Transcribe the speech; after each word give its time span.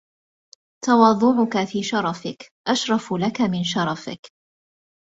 تَوَاضُعُك 0.85 1.63
فِي 1.67 1.83
شَرَفِك 1.83 2.51
أَشْرَفُ 2.67 3.13
لَك 3.13 3.41
مِنْ 3.41 3.63
شَرَفِك 3.63 4.31